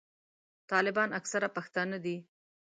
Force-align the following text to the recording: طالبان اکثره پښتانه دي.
طالبان 0.71 1.09
اکثره 1.19 1.49
پښتانه 1.57 1.97
دي. 2.05 2.17